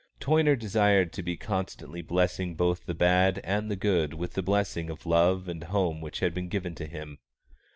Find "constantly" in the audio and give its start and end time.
1.37-2.01